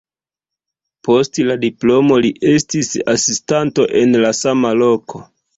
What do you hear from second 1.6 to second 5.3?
diplomo li estis asistanto en la sama loko.